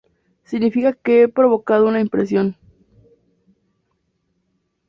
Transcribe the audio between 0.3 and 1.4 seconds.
Significa que he